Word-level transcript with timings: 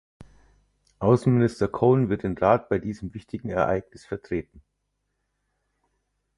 Außenminister 0.97 1.67
Cowen 1.67 2.09
wird 2.09 2.23
den 2.23 2.35
Rat 2.35 2.69
bei 2.69 2.79
diesem 2.79 3.13
wichtigen 3.13 3.49
Ereignis 3.49 4.03
vertreten. 4.03 4.63